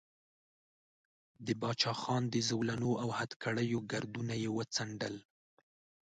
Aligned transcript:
د 1.45 1.47
باچا 1.61 1.93
خان 2.01 2.23
د 2.33 2.35
زولنو 2.49 2.91
او 3.01 3.09
هتکړیو 3.19 3.79
ګردونه 3.91 4.33
یې 4.43 4.49
وڅنډل. 4.57 5.15